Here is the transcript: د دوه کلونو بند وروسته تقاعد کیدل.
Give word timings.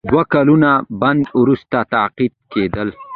د 0.03 0.03
دوه 0.11 0.23
کلونو 0.33 0.71
بند 1.01 1.23
وروسته 1.41 1.77
تقاعد 1.93 2.31
کیدل. 2.51 2.89